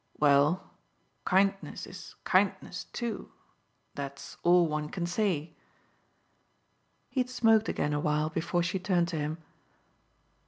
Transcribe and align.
"Well, 0.17 0.71
kindness 1.25 1.85
is 1.85 2.15
kindness 2.23 2.85
too 2.85 3.31
that's 3.93 4.35
all 4.41 4.65
one 4.67 4.89
can 4.89 5.05
say." 5.05 5.53
He 7.07 7.19
had 7.19 7.29
smoked 7.29 7.69
again 7.69 7.93
a 7.93 7.99
while 7.99 8.31
before 8.31 8.63
she 8.63 8.79
turned 8.79 9.09
to 9.09 9.17
him. 9.19 9.37